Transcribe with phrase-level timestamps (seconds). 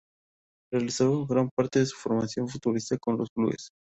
[0.73, 3.69] Realizó gran parte de su formación futbolística con los "Blues".